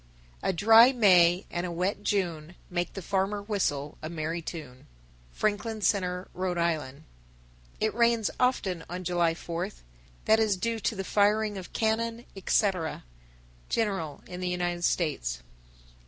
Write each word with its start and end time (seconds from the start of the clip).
A 0.41 0.51
dry 0.51 0.91
May 0.91 1.45
and 1.51 1.63
a 1.63 1.71
wet 1.71 2.01
June 2.01 2.55
Make 2.71 2.93
the 2.93 3.03
farmer 3.03 3.39
whistle 3.39 3.99
a 4.01 4.09
merry 4.09 4.41
tune. 4.41 4.87
Franklin 5.31 5.81
Centre, 5.81 6.27
R.I. 6.33 6.55
951. 6.55 7.03
It 7.81 7.93
rains 7.93 8.31
often 8.39 8.83
on 8.89 9.03
July 9.03 9.35
fourth. 9.35 9.83
That 10.25 10.39
is 10.39 10.57
due 10.57 10.79
to 10.79 10.95
the 10.95 11.03
firing 11.03 11.55
of 11.55 11.71
cannon, 11.71 12.25
etc. 12.35 13.03
_General 13.69 14.27
in 14.27 14.39
the 14.39 14.49
United 14.49 14.85
States. 14.85 15.43